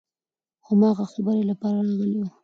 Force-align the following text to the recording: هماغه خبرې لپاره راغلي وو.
هماغه 0.67 1.05
خبرې 1.13 1.43
لپاره 1.51 1.79
راغلي 1.87 2.17
وو. 2.21 2.29